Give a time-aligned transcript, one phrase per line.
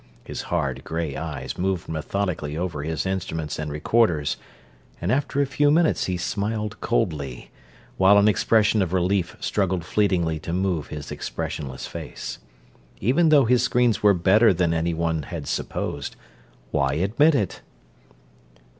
[0.23, 4.35] His hard gray eyes moved methodically over his instruments and recorders;
[4.99, 7.51] and after a few minutes he smiled coldly,
[7.97, 12.39] while an expression of relief struggled fleetingly to move his expressionless face.
[12.99, 16.15] Even though his screens were better than anyone had supposed,
[16.71, 17.61] why admit it?